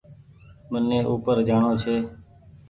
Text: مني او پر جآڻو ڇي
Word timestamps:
مني 0.71 0.99
او 1.07 1.13
پر 1.23 1.37
جآڻو 1.47 1.71
ڇي 1.81 1.95